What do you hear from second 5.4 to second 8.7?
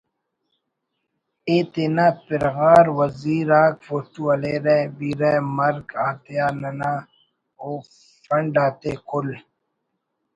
مرک آتیا ننا او فنڈ